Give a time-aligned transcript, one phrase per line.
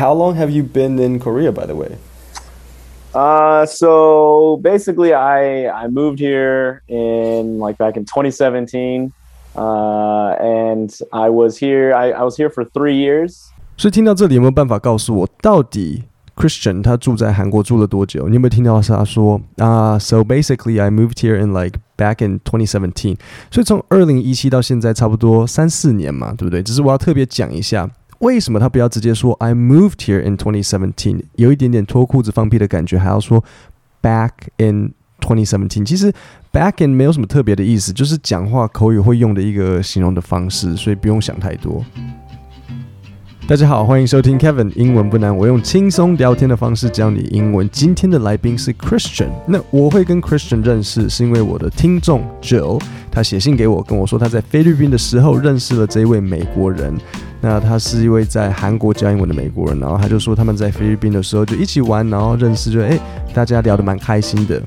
[0.00, 1.96] how long have you been in Korea, by the way?
[3.14, 9.12] Uh, so basically, I I moved here in like back in 2017,
[9.56, 11.92] uh, and I was here.
[11.92, 13.50] I, I was here for three years.
[13.76, 16.04] 所以听到这里有没有办法告诉我，到底
[16.36, 18.28] Christian 他住在韩国住了多久？
[18.28, 23.16] 你有没有听到他说啊、uh,？So basically, I moved here in like back in 2017。
[23.50, 26.62] 所以从二零一七到现在差不多三四年嘛，对不对？
[26.62, 27.90] 只是我要特别讲一下。
[28.20, 33.42] 为什么他不要直接说 I moved here in 2017，有一点点脱裤子放屁的感觉，还要说
[34.02, 34.92] back in
[35.22, 35.86] 2017？
[35.86, 36.12] 其实
[36.52, 41.82] back in 没有什么特别的意思，就是讲话口语会用的一个形容的方式，所以不用想太多。
[43.48, 47.66] 大家好，欢迎收听 Kevin 英文不难，我用轻松聊天的方式教你英文。
[47.70, 56.94] 今天的来宾是 Christian，那我会跟 Christian 认识，是因为我的听众 Jill，他写信给我，跟我说他在菲律宾的时候认识了这位美国人。
[57.40, 63.00] 那他是一位在韩国教英文的美国人，然后他就说他们在菲律宾的时候就一起玩，然后认识就，就、欸、哎
[63.32, 64.62] 大家聊得蛮开心的。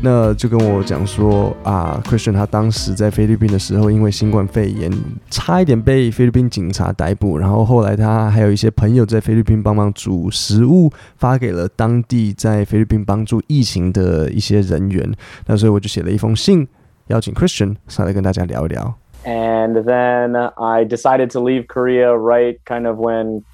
[0.00, 4.92] 那就跟我讲说啊，Christian 他当时在菲律宾的时候，因为新冠肺炎
[5.28, 15.12] 差一点被菲律宾警察逮捕，然后后来他还有一些朋友在菲律宾帮忙煮食物，发给了当地在菲律宾帮助疫情的一些人员。
[15.46, 16.66] 那所以我就写了一封信，
[17.08, 18.94] 邀请 Christian 上来跟大家聊一聊。
[19.24, 23.44] And then I decided to leave Korea right kind of when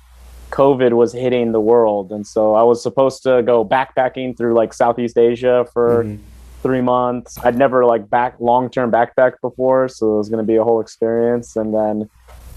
[0.51, 2.13] COVID was hitting the world.
[2.13, 6.23] And so I was supposed to go backpacking through like Southeast Asia for mm-hmm.
[6.63, 7.39] three months.
[7.43, 10.63] I'd never like back long term backpack before, so it was going to be a
[10.65, 11.57] whole experience.
[11.57, 12.09] And then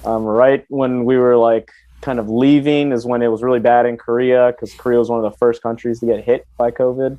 [0.06, 3.86] um, right when we were like kind of leaving is when it was really bad
[3.86, 7.18] in Korea because Korea was one of the first countries to get hit by COVID.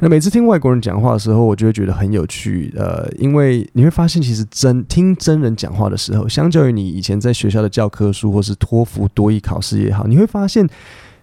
[0.00, 2.72] 那每次听外国人讲话的时候，我就会觉得很有趣。
[2.76, 10.68] 呃，因为你会发现，其实真听真人讲话的时候，相较于你以前在学校的教科书或是托福、多益考试也好，你会发现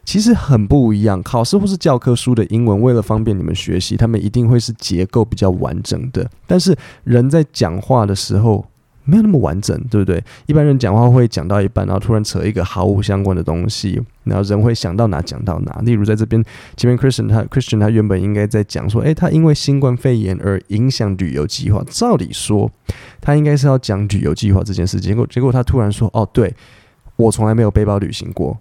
[0.04, 1.24] 其实很不一样。
[1.24, 6.30] 考试或是教科书的英文，为了方便你们学习，他们一定会是结构比较完整的。
[6.46, 8.66] 但是人在讲话的时候，
[9.06, 10.24] 没有那么完整，对不对？
[10.48, 15.80] 一般人讲话会讲到一半，然后突然扯一个毫无相关的东西，然后人会想到哪讲到哪。
[15.84, 16.44] 例如在这边
[16.76, 21.84] 前面，Christian 他 Christian 他原本应该在讲说，诶，他因为新冠肺炎而影响旅游计划。
[21.88, 22.72] 照理说，
[23.22, 26.54] 他应该是要讲旅游计划这件事，结果结果他突然说，哦，对，
[27.16, 28.58] 我从来没有背包旅行过，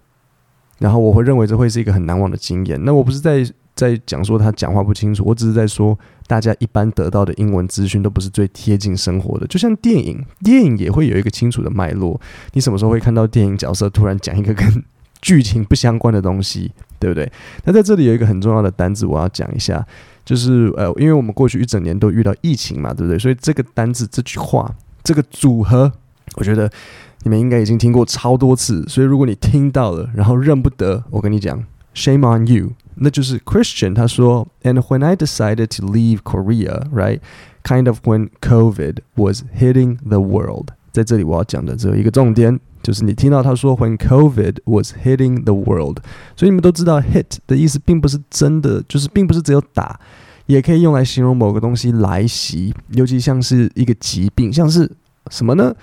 [0.79, 2.79] 然后我会认为这会是一个很难忘的经验。
[2.85, 3.45] 那我不是在。
[3.75, 9.45] 在讲说他讲话不清楚，我只是在说大家一般得到的英文资讯都不是最贴近生活的。
[9.47, 12.19] 就像电影，电影也会有一个清楚的脉络。
[12.53, 14.83] 你什么时候会看到电影角色突然讲一个跟
[15.21, 17.31] 剧情不相关的东西，对不对？
[17.63, 19.85] 那在这里有一个很重要的单字，我要讲一下，
[20.23, 23.17] 就是呃，因为我们过去一整年都遇到疫情嘛，对不对？
[23.17, 25.91] 所以这个单字、这句话、这个组合，
[26.35, 26.69] 我觉得
[27.23, 28.83] 你们应该已经听过超多次。
[28.87, 31.63] 所以如果你听到了，然后认不得，我跟你讲
[31.95, 32.73] ，Shame on you。
[32.95, 37.19] 那就是 Christian 他说，And when I decided to leave Korea, right,
[37.63, 45.97] kind of when COVID was hitting the world，在这里我要讲的只有一个重点，就是你听到他说 When COVID was hitting the world，
[46.35, 49.99] 所以你们都知道 hit 的意思并不是真的，就是并不是只有打，
[50.45, 54.89] 也可以用来形容某个东西来袭，尤其像是一个疾病，像是
[55.29, 55.75] 什么呢？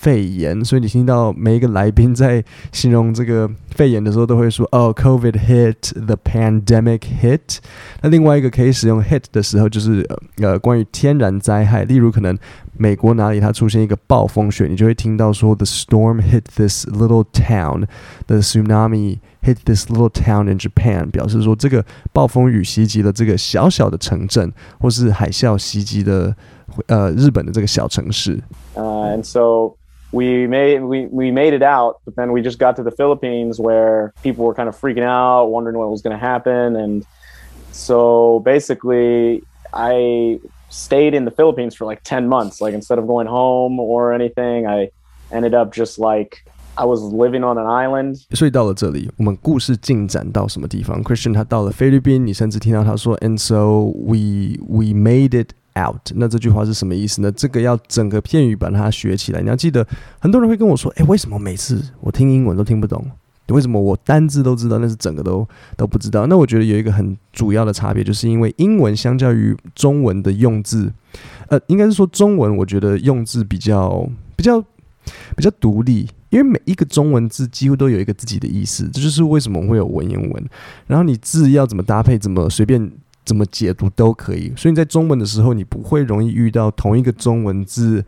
[0.00, 7.58] 肺炎，所以你听到每一个来宾在形容这个肺炎的时候，都会说：“哦，COVID hit，the pandemic hit。”
[8.00, 12.34] 那另外一个可以使用 hit 的时候，就是呃，关于天然灾害，例如可能
[12.78, 21.84] 美国哪里它出现一个暴风雪，你就会听到说：“The storm hit this little town，the tsunami hit this little town in Japan。”表示说这个
[22.14, 26.34] 暴风雨袭击了这个小小的城镇，或是海啸袭击的
[26.86, 28.42] 呃日本的这个小城市。
[28.74, 29.76] Uh, and so.
[30.11, 33.59] we made we, we made it out, but then we just got to the Philippines
[33.59, 37.03] where people were kind of freaking out, wondering what was going to happen, and
[37.71, 40.39] so basically I
[40.69, 42.61] stayed in the Philippines for like 10 months.
[42.61, 44.91] Like instead of going home or anything, I
[45.31, 46.45] ended up just like
[46.77, 48.25] I was living on an island.
[48.31, 51.03] 所以到了这里，我们故事进展到什么地方？
[51.03, 57.32] Christian 他到了菲律宾，你甚至听到他说，And so we we made it out，那这句话是什么意思呢？
[57.32, 59.40] 这个要整个片语把它学起来。
[59.40, 59.86] 你要记得，
[60.18, 63.04] 很多人会跟我说：“诶，为什么每次我听英文都听不懂？
[63.48, 65.46] 为什么我单字都知道，但是整个都
[65.76, 70.92] 都不知道？”那我觉得有一个很主要的差别，就是因为英文相较于中文的用字，
[71.48, 74.60] 呃，应该是说中文，我觉得用字比较比较
[75.36, 78.88] 比较独立，因为每一个中文字几乎都有一个自己的意思。
[78.92, 80.48] 这就是为什么会有文言文。
[80.86, 82.92] 然后你字要怎么搭配，怎么随便。
[83.24, 88.04] 怎么解读都可以，所以你在中文的时候，你不会容易遇到同一个中文字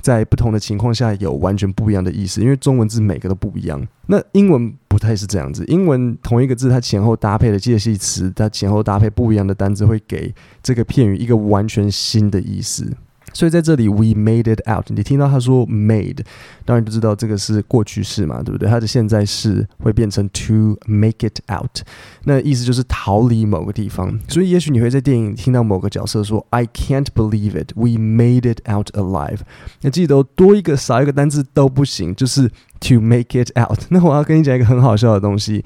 [0.00, 3.84] 在不同的情况下有完全不一样的意思，因为中文字每个都不一样。
[4.06, 12.90] 那英文不太是这样子，英文同一个字它前后搭配的介系词，它前后搭配不一样的单字，会给这个片语一个完全新的意思。
[13.32, 14.86] 所以在这里，we made it out。
[14.88, 16.18] 你听到他说 made，
[16.64, 18.68] 当然就知道这个是过去式嘛，对不对？
[18.68, 21.80] 它的现在式会变成 to make it out，
[22.24, 24.18] 那意思就是逃离某个地方。
[24.28, 29.40] 所以也许你会在电影听到某个角色说 I can't believe it, we made it out alive。
[29.82, 32.48] 那记得多一个少一个单字都不行，就是
[32.80, 33.80] to make it out。
[33.90, 35.64] 那我要跟你讲一个很好笑的东西，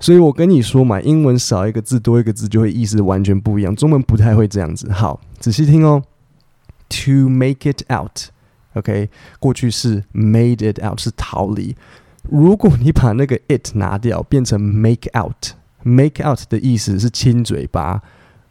[0.00, 4.90] 所以我跟你说嘛，英文少一个字多一个字就会意思完全不一样，中文不太会这样子。
[4.90, 6.02] 好，仔细听哦。
[6.96, 9.08] To make it out，OK，okay？
[9.40, 11.74] 过去式 made it out 是逃离。
[12.22, 18.00] 如果你把那个 it 拿掉，变成 make out，make out 的意思是亲嘴巴，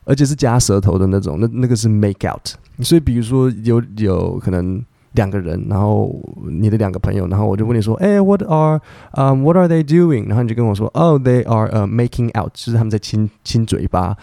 [0.04, 2.56] 而且是夹舌头的那种，那那个是 make out。
[2.82, 6.14] 所以，比如说有有可能两个人，然后
[6.50, 8.82] 你的两个朋友，然后我就问你说，哎，What are，
[9.14, 10.28] 嗯，um，What are they doing？
[10.28, 14.18] 然后你就跟我说，Oh，they are，呃，making out，就是他们在亲亲嘴巴。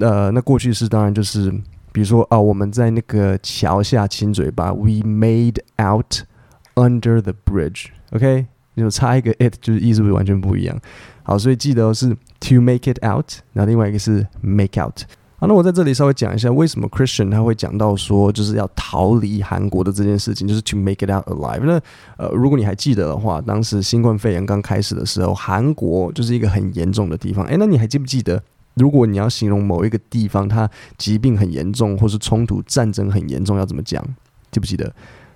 [0.00, 1.52] 呃，那过去式当然就是。
[1.92, 6.22] 比如说啊，我们在那个桥下亲嘴巴，We made out
[6.74, 7.86] under the bridge。
[8.12, 8.46] OK，
[8.76, 10.78] 就差一个 it，就是意思是不是完全不一样。
[11.22, 12.08] 好，所以记得是
[12.40, 15.02] to make it out，然后另外一个是 make out。
[15.38, 21.60] 好，那我在这里稍微讲一下，为什么 Christian 他会讲到说就是要逃离韩国的这件事情，就是 to make it out alive。
[21.64, 21.80] 那
[22.18, 27.44] 呃，如果你还记得的话，当时新冠肺炎刚开始的时候，韩国就是一个很严重的地方。
[27.46, 28.42] 诶，那你还记不记得？
[28.74, 34.04] 如果你要形容某一个地方，它疾病很严重，或是冲突、战争很严重，要怎么讲？
[34.50, 34.92] 记不记得？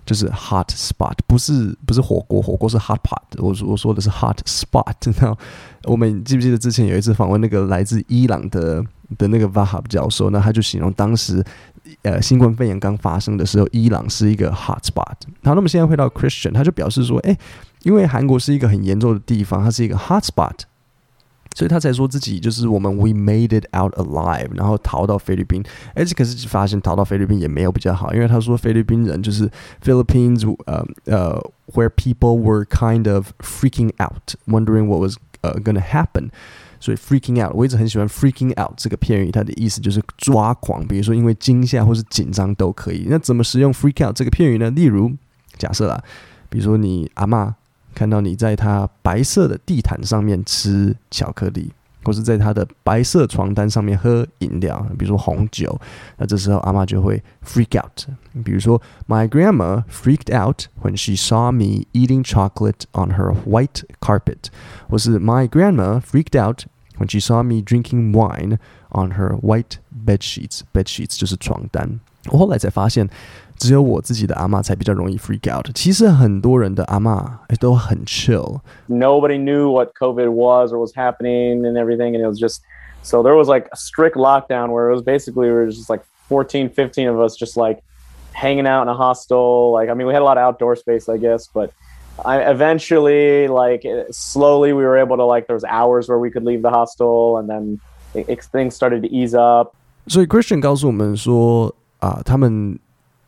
[0.06, 3.22] 就是 hot spot，不是不是火锅，火锅是 hot pot。
[3.38, 4.94] 我我说的是 hot spot。
[5.18, 5.34] 那
[5.84, 8.84] 我们记不记得之前有一次访问那个来自伊朗的
[9.16, 11.42] 的那个 Vahab 教授，那他就形容当时
[12.02, 15.16] 呃新冠肺炎刚发生的时候，伊朗是一个 hot spot。
[15.42, 17.38] 好，那么现在回到 Christian，他就表示说，诶，
[17.82, 20.64] 因为韩国是一个很严重的地方，它是一个 hot spot。
[21.54, 25.62] 所以他才说自己就是我们，we made it out alive，然后逃到菲律宾。
[25.94, 29.48] 而且可是发现逃到菲律宾也没有比较好，因为他说菲律宾人就是
[29.82, 31.40] Philippines，呃呃
[31.72, 36.30] ，where people were kind of freaking out，wondering what was 呃 gonna happen。
[36.80, 43.06] 所以 freaking out，我一直很喜欢 freaking out 这个片语，它的意思就是抓狂，比如说因为惊吓或是紧张都可以。
[43.08, 44.68] 那怎么使用 freak out 这个片语呢？
[44.70, 45.12] 例如
[45.56, 46.02] 假设啦，
[46.50, 47.54] 比如说你阿嬷。
[47.95, 51.71] 看到你在他白色的地毯上面吃巧克力，
[52.03, 55.77] 或是在他的白色床单上面喝饮料，比如说红酒，
[56.17, 58.07] 那这时候阿嬷就会 freak out。
[58.43, 64.45] 比如说，My grandma freaked out when she saw me eating chocolate on her white carpet，
[64.87, 66.65] 或是 My grandma freaked out
[66.99, 68.59] when she saw me drinking wine
[68.91, 71.99] on her white bed sheets。bed sheets 就是床单。
[72.27, 73.09] 我后来才发现。
[73.57, 75.67] 只有我自己的阿嬷才比较容易 freak out。
[75.75, 82.61] 其实很多人的阿嬷都很 chill。Nobody knew what COVID was or was happening and everything, and it was just
[83.03, 86.03] so there was like a strict lockdown where it was basically we were just like
[86.29, 87.83] 14, 15 of us just like
[88.31, 89.71] hanging out in a hostel.
[89.73, 91.71] Like I mean, we had a lot of outdoor space, I guess, but
[92.23, 96.45] I eventually like slowly we were able to like there was hours where we could
[96.45, 97.81] leave the hostel, and then
[98.13, 99.73] it, it, things started to ease up.
[100.07, 102.79] 所以 Christian 告诉我们说啊，他们。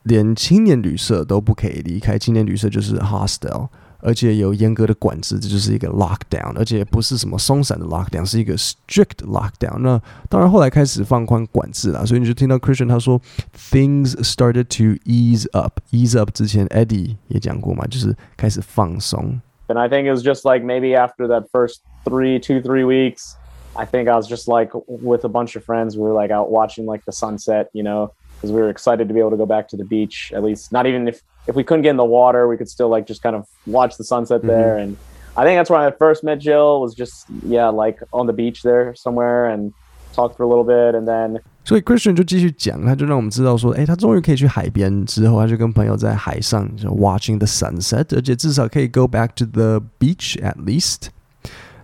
[0.05, 3.69] 连青年旅社都不可以离开，青年旅社就是 hostel，
[3.99, 9.77] 而且有严格的管制，这就是一个 lockdown，而且不是什么松散的 lockdown，是一个 strict lockdown。
[9.77, 13.21] 那当然后来开始放宽管制了，所以你就听到 Christian 他说
[13.55, 19.39] things started to ease up。ease up 之前 Eddie 也讲过嘛，就是开始放松。
[19.67, 23.35] And I think it was just like maybe after that first three, two, three weeks,
[23.75, 26.49] I think I was just like with a bunch of friends, we were like out
[26.49, 28.11] watching like the sunset, you know.
[28.35, 30.31] because we were excited to be able to go back to the beach.
[30.35, 32.89] At least, not even if if we couldn't get in the water, we could still
[32.89, 34.47] like just kind of watch the sunset mm-hmm.
[34.47, 34.77] there.
[34.77, 34.97] And
[35.35, 36.81] I think that's where I first met Jill.
[36.81, 39.73] Was just yeah, like on the beach there somewhere and
[40.13, 41.41] talked for a little bit, and then.
[41.63, 51.09] 所以 Christian 就继续讲，他就让我们知道说，哎，他终于可以去海边之后，他就跟朋友在海上就 watching the sunset，而且至少可以 go back to the beach at least.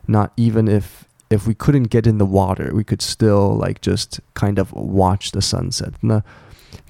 [0.07, 0.83] Not even if
[1.31, 5.31] if we couldn't get in the water, we could still like just kind of watch
[5.31, 5.91] the sunset.
[6.01, 6.21] 那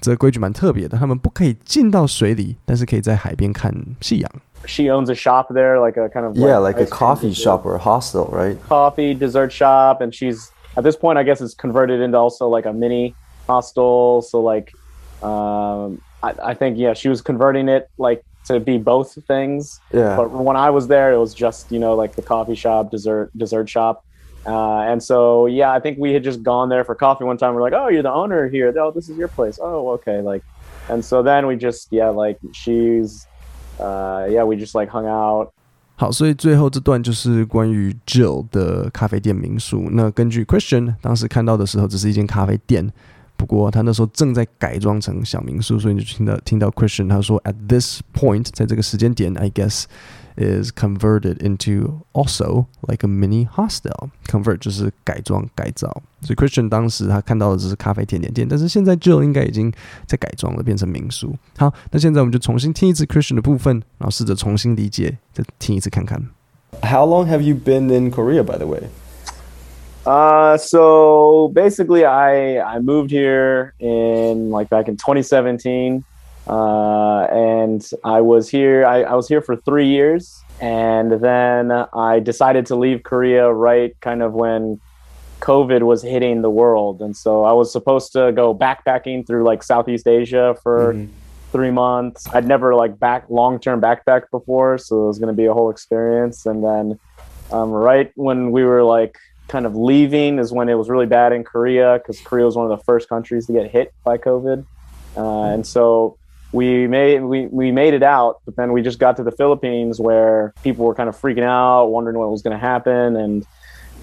[0.00, 4.30] 这个规矩蛮特别的，他们不可以进到水里，但是可以在海边看夕阳。
[4.66, 7.76] She owns a shop there, like a kind of yeah, like, like a coffee shop or
[7.76, 8.56] a hostel, right?
[8.68, 12.66] Coffee, dessert shop, and she's at this point, I guess, it's converted into also like
[12.66, 13.14] a mini
[13.46, 14.20] hostel.
[14.22, 14.72] So like,
[15.22, 19.80] um, I, I think yeah, she was converting it like to be both things.
[19.92, 20.16] Yeah.
[20.16, 23.30] But when I was there, it was just you know like the coffee shop, dessert
[23.36, 24.04] dessert shop.
[24.46, 27.54] Uh, and so, yeah, I think we had just gone there for coffee one time.
[27.54, 28.72] We're like, oh, you're the owner here.
[28.78, 29.58] Oh, this is your place.
[29.60, 30.22] Oh, okay.
[30.22, 30.42] Like,
[30.88, 33.26] and so then we just yeah like she's
[33.78, 35.52] uh yeah we just like hung out
[35.96, 39.88] 好，所以最后这段就是关于 Jill 的咖啡店民宿。
[39.90, 42.90] 那根据 Christian 当时看到的时候，只是一间咖啡店，
[43.36, 49.84] 不过他那时候正在改装成小民宿，所以你就听到听到 Christian 他说：“At this point，在这个时间点，I guess。”
[50.36, 54.10] is converted into also like a mini hostel.
[54.26, 59.72] Convert 就是改装改造，所以 Christian 当时他看到的只是咖啡甜点店，但是现在 Jill 应该已经
[60.06, 61.34] 在改装了，变成民宿。
[61.56, 66.22] 好，那现在我们就重新听一次 Christian 的部分，然后试着重新理解，再听一次看看。
[66.82, 68.82] How long have you been in Korea, by the way?
[70.04, 76.04] Uh, so basically, I I moved here in like back in 2017.
[76.47, 78.85] Uh, and I was here.
[78.85, 83.99] I, I was here for three years, and then I decided to leave Korea right
[84.01, 84.81] kind of when
[85.39, 89.63] COVID was hitting the world, and so I was supposed to go backpacking through like
[89.63, 91.11] Southeast Asia for mm-hmm.
[91.51, 92.27] three months.
[92.33, 95.53] I'd never like back long term backpack before, so it was going to be a
[95.53, 96.45] whole experience.
[96.45, 96.99] And then
[97.51, 101.31] um, right when we were like kind of leaving is when it was really bad
[101.31, 104.65] in Korea because Korea was one of the first countries to get hit by COVID,
[105.15, 106.17] uh, and so
[106.53, 109.99] we made we, we made it out but then we just got to the philippines
[109.99, 113.17] where people were kind of freaking out wondering what was going to happen.
[113.17, 113.45] And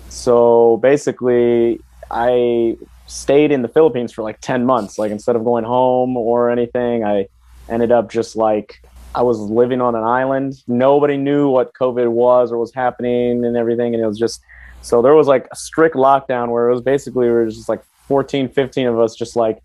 [0.09, 1.81] so basically
[2.11, 2.77] i
[3.07, 4.99] stayed in the philippines for like 10 months.
[4.99, 7.29] Like instead of going home or anything i
[7.69, 8.83] ended up just like
[9.15, 10.63] i was living on an island.
[10.67, 13.95] Nobody knew what covid was or was happening and everything.
[13.95, 14.43] And it was just
[14.83, 17.85] so there was like a strict lockdown where it was basically we were just like
[18.09, 19.63] 14 15 of us just like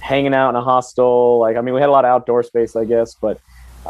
[0.00, 1.38] hanging out in a hostel.
[1.38, 3.40] Like, I mean, we had a lot of outdoor space, I guess, but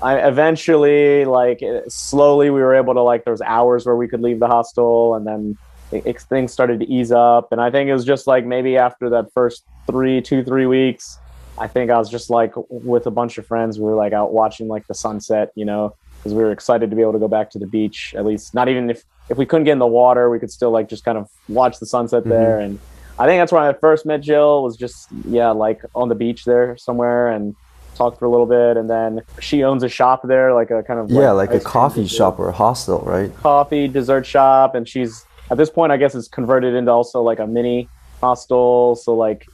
[0.03, 4.21] I eventually, like, slowly we were able to, like, there was hours where we could
[4.21, 5.59] leave the hostel and then
[5.93, 7.53] it, it, things started to ease up.
[7.53, 11.19] And I think it was just like maybe after that first three, two, three weeks,
[11.59, 14.33] I think I was just like with a bunch of friends, we were like out
[14.33, 17.29] watching like the sunset, you know, because we were excited to be able to go
[17.29, 18.15] back to the beach.
[18.17, 20.71] At least, not even if if we couldn't get in the water, we could still
[20.71, 22.31] like just kind of watch the sunset mm-hmm.
[22.31, 22.79] there and
[23.19, 24.63] I think that's when I first met Jill.
[24.63, 27.57] Was just yeah, like on the beach there somewhere, and
[27.95, 31.01] talked for a little bit, and then she owns a shop there, like a kind
[31.01, 33.35] of yeah, like, like a coffee shop or a hostel, right?
[33.39, 37.39] Coffee dessert shop, and she's at this point, I guess, it's converted into also like
[37.39, 37.89] a mini
[38.21, 38.97] hostel.
[38.97, 39.47] So like,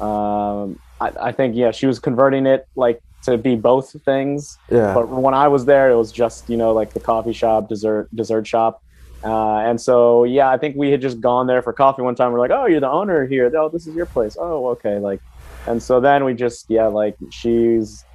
[0.00, 4.58] um, I, I think yeah, she was converting it like to be both things.
[4.70, 4.94] Yeah.
[4.94, 8.08] But when I was there, it was just you know like the coffee shop, dessert
[8.14, 8.82] dessert shop.
[9.23, 12.31] Uh, and so, yeah, I think we had just gone there for coffee one time.
[12.31, 13.51] We're like, oh, you're the owner here.
[13.57, 14.37] Oh, this is your place.
[14.39, 14.99] Oh, okay.
[14.99, 15.21] Like,
[15.67, 18.05] and so then we just, yeah, like she's,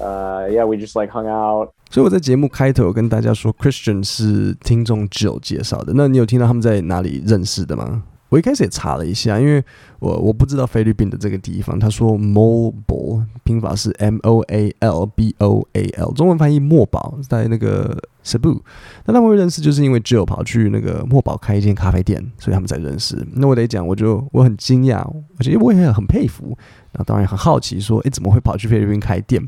[0.00, 1.72] uh, yeah, we just like hung out.
[1.90, 5.92] 所以我在节目开头跟大家说，Christian 是听众 Jill 介绍的。
[5.96, 8.04] 那你有听到他们在哪里认识的吗？
[8.35, 9.63] 我一开始也查了一下，因为
[9.99, 11.79] 我我不知道菲律宾的这个地方。
[11.79, 18.59] 他说 Mobile 拼法是 M O A L B O A L，中文翻译墨宝，在那个 Cebu。
[19.05, 23.25] 那他们会认识，就是因为 Jill 跑去那个墨宝开一间咖啡店，所以他们才认识。
[23.31, 24.97] 那我得讲，我就我很惊讶，
[25.39, 26.57] 而且我也很佩服。
[26.91, 29.41] 那当然很好奇，说，诶，怎么会跑去菲律宾开店？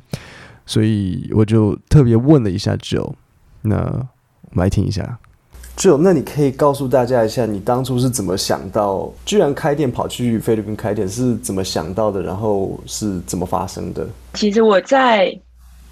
[0.66, 3.12] 所以我就特别问了一下 Joe。
[3.64, 5.20] 那我们来听一下。
[5.78, 12.20] 就那你可以告诉大家一下，你当初是怎么想到，居然开店跑去菲律宾开店是怎么想到的？
[12.24, 14.08] 然后是怎么发生的？
[14.34, 15.32] 其实我在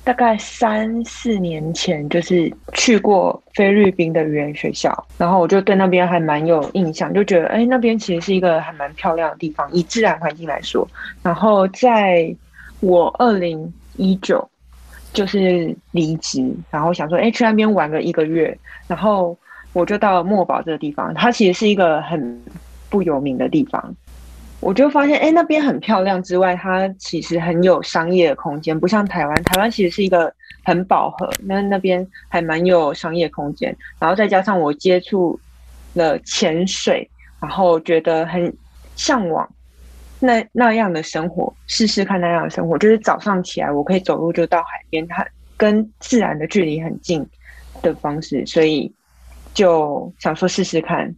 [0.03, 10.87] 大概三四年前就是去过菲律宾的语言学校，然后我就对那边还蛮有印象，就觉得哎，那边其实是一个还蛮漂亮的地方，以自然环境来说。
[11.21, 12.35] 然后在
[12.79, 14.49] 我二零一九
[15.13, 19.37] 就是离职，然后想说哎，去那边玩个一个月，然后。
[19.75, 22.41] 我就到墨宝这个地方，它其实是一个很
[22.89, 23.93] 不有名的地方。
[24.61, 29.43] 我就发现，哎，那边很漂亮之外，它其实很有商业空间，不像台湾。
[29.43, 33.75] 台湾其实是一个很饱和，那那边还蛮有商业空间。
[33.99, 35.37] 然后再加上我接触
[35.93, 37.07] 了潜水，
[37.41, 38.51] 然后觉得很
[38.95, 39.47] 向往
[40.21, 42.77] 那那样的生活，试试看那样的生活。
[42.77, 45.27] 就是早上起来，我可以走路就到海边，它
[45.57, 47.27] 跟自然的距离很近
[47.81, 48.89] 的方式，所以。
[49.55, 51.11] 就想说试试看。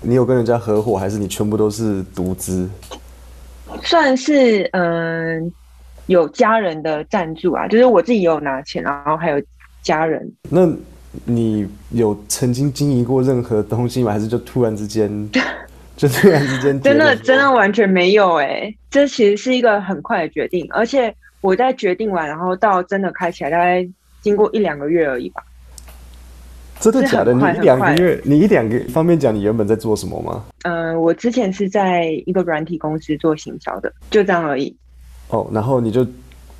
[0.00, 2.68] 你有跟人家合伙，还是你全部都是独资？
[3.82, 5.52] 算是嗯，
[6.06, 9.42] 有家人的赞助啊，就是我自己有拿钱，然后还有
[9.82, 10.32] 家人。
[10.50, 10.68] 那
[11.24, 14.12] 你有曾经经营过任何东西吗？
[14.12, 15.08] 还是就突然之间，
[15.96, 16.80] 就突然之间？
[16.80, 23.86] 真的真的完全没有哎、欸，这其实是一个很快的决定，而且我在决定完，然后到真的开起来，大概
[24.20, 25.42] 经过一两个月而已吧。
[26.80, 27.32] 真的假的？
[27.32, 30.44] 你一两个月，你一两个方便讲你原本在做什么吗？
[30.62, 34.76] 嗯、呃，我之前是在一个软体公司做行销的，就这样而已。
[35.28, 36.06] 哦，然后你就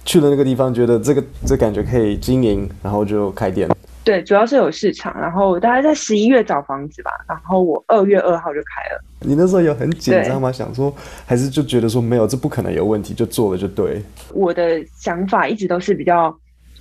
[0.04, 3.68] 去了那个地方，觉得这个这感觉可以经营，然后就开店。
[4.02, 9.02] 对，主要是有市场，然后大概在十一月找房子吧，然后我二月二号就开了。
[9.20, 10.52] 你那时候有很紧张吗？
[10.52, 10.94] 想说
[11.24, 14.00] 还是就觉得说没有，这不可能有问题，就做了就对。
[14.32, 16.32] 我的想法一直都是比较，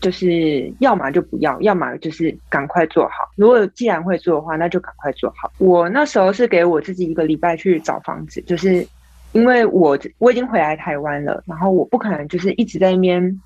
[0.01, 3.29] 就是要么就不要，要么就是赶快做好。
[3.35, 5.51] 如果既然会做的话，那就赶快做好。
[5.57, 8.87] 我那时候是给我自己一个礼拜去找房子，就是
[9.31, 13.41] 因为我我已经回来台湾了，然后我不可能就是一直在那边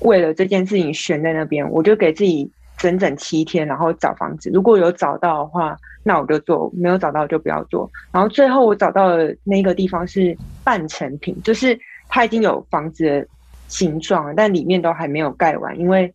[0.00, 2.50] 为了这件事情悬在那边，我就给自己。
[2.80, 4.48] 整整七天，然后找房子。
[4.54, 7.90] 如果有找到的话，那我就做；没有找到就不要做。
[8.10, 11.78] 然后最后我找到的那个地方是半成品，就是
[12.08, 13.28] 它已经有房子
[13.70, 16.12] 形状，但里面都还没有盖完，因为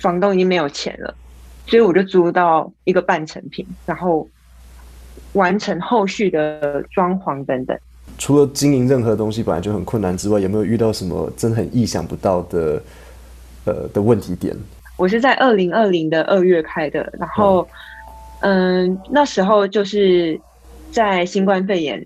[0.00, 1.14] 房东已经没有钱了，
[1.66, 4.28] 所以我就租到一个半成品，然后
[5.34, 7.78] 完成后续的装潢等等。
[8.18, 12.82] 除了经营任何东西本来就很困难之外，有没有遇到什么真的很意想不到的
[13.66, 14.56] 呃的问题点？
[14.96, 17.68] 我是在二零二零的二月开的，然后，
[18.40, 20.40] 嗯，嗯，那时候就是
[20.90, 22.02] 在新冠肺炎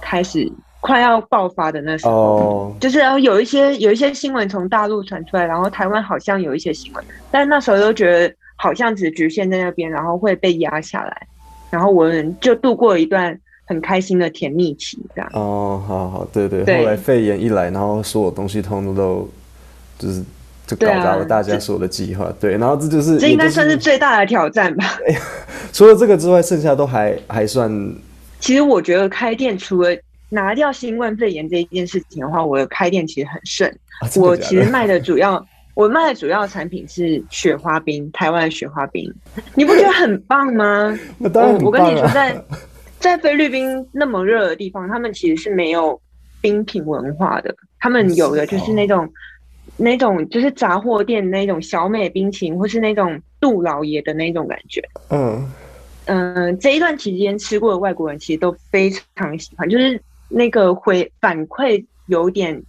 [0.00, 0.48] 开始
[0.80, 11.26] 快要爆发的那时候，哦、就是然后有一些有一些新闻从大陆传出来，然后台湾好像有一些新闻，但那时候都觉得好像只局限在那边，然后会被压下来，
[11.70, 15.30] 然后我们就度过一段很开心的甜蜜期，这样。
[15.34, 19.28] 哦，好好，对对，对后来肺炎一来，然后所有东西通通都
[19.98, 20.24] 就是。
[20.68, 24.84] 就搞砸了大家所有的计划，对，然后这就是这应该算是最大的挑战吧。
[25.72, 27.72] 除了这个之外，剩下都还还算。
[28.38, 29.96] 其实我觉得开店除了
[30.28, 33.70] 拿掉新冠肺炎这一件事情的话，我的开店其实很顺。
[34.00, 35.44] 啊、我其实卖的主要，
[35.74, 39.12] 我卖的主要产品是雪花冰，台湾的雪花冰，
[39.54, 40.98] 你不觉得很棒吗？
[41.18, 41.64] 我当然很棒啊。
[41.64, 42.44] 我跟你说，在
[42.98, 46.00] 在菲律宾那么热的地方，他们其实是没有
[46.40, 49.08] 冰品文化的，他们有的就是那种。
[49.80, 54.82] 那种就是杂货店那种小美冰淇淋，或是那种杜老爷的那种感觉。
[55.10, 55.48] 嗯
[56.06, 62.62] 嗯、呃，这一段期间吃过的外国人其实都非常喜欢，就是那个回反馈有点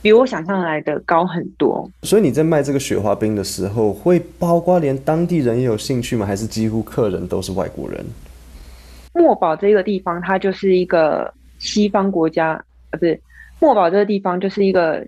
[0.00, 1.90] 比我想象来的高很多。
[2.02, 6.24] 所以你在卖这个雪花冰的时候，会包括连当地人也有兴趣吗？
[6.24, 8.04] 还是几乎客人都是外国人？
[9.12, 13.20] 墨宝这个地方，它就是一个西方国家，呃，不是
[13.60, 15.06] 墨宝这个地方就是一个。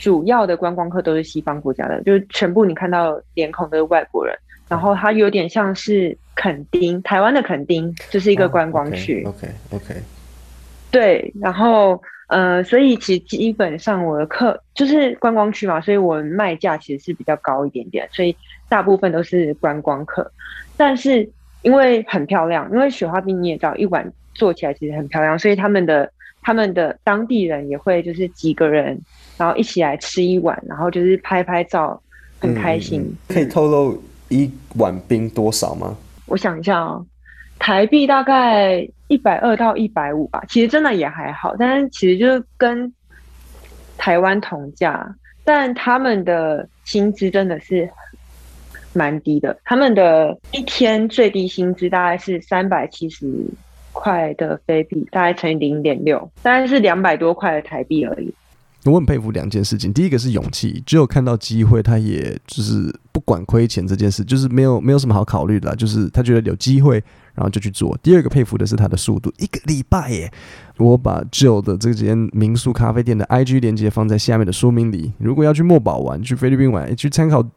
[0.00, 4.32] 主要的观光客都是西方国家的，就是全部你看到脸孔都是外国人，
[4.68, 9.24] 然后它有点像是垦丁，台湾的垦丁就是一个观光区。
[9.24, 9.96] Oh, OK OK，, okay.
[10.98, 18.34] 对，然后呃，所以其实基本上我的客就是观光区嘛，所以我卖价其实是比较高一点点，所以
[18.68, 20.28] 大部分都是观光客。
[20.76, 21.30] 但是
[21.62, 26.10] 因为很漂亮，因为雪花冰你也知道，一碗做起来其实很漂亮，所以他们的
[26.42, 29.00] 他们的当地人也会就是几个人。
[29.36, 32.02] 然后一起来吃一碗，然后就是拍拍照，
[32.40, 33.02] 很开心。
[33.02, 35.96] 嗯、可以透露一碗冰多少吗？
[36.26, 37.06] 我想一下哦，
[37.58, 40.42] 台币大概一百二到一百五吧。
[40.48, 42.92] 其实真的也还好，但是其实就是跟
[43.96, 47.88] 台湾同价，但他们的薪资真的是
[48.92, 49.58] 蛮低的。
[49.64, 53.26] 他们的一天最低薪资大概是三百七十
[53.92, 58.32] 块的菲币，大概乘以零点六，大概是两百多块的台币而已。
[58.84, 67.02] 我很佩服两件事情，第一个是勇气，只有看到机会，他也就是不管亏钱这件事，就是没有没有什么好考虑的啦，就是他觉得有机会，
[67.38, 67.96] 然后就去做。
[68.02, 70.32] 第二个佩服的是他的速度，一个礼拜耶！
[70.76, 77.48] 我把旧的这间民宿咖啡店的 IG 链接放在下面的说明里，如果要去墨宝玩，去菲律宾玩，去参考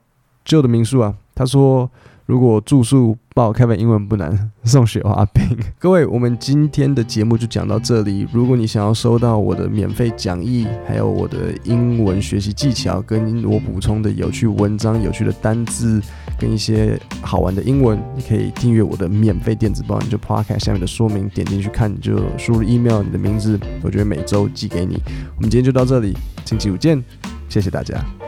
[0.46, 1.15] 旧的民宿啊。
[1.34, 1.89] 他说。
[2.32, 4.32] 如果住宿报开本英文不难，
[4.63, 5.44] 送雪花冰。
[5.78, 8.26] 各位，我们今天的节目就讲到这里。
[8.32, 16.02] 如果你想要收到我的免费讲义，还有我的英文学习技巧，跟我补充的有趣文章、有趣的单字，
[16.39, 20.00] 跟一些好玩的英文，你可以订阅我的免费电子报。
[20.00, 24.98] 你就 Podcast 下面的说明点进去看，你就输入 email 你的名字，我就会每周寄给你。
[25.36, 26.15] 我们今天就到这里，
[26.46, 27.04] 星期五见，
[27.50, 28.21] 谢谢大家。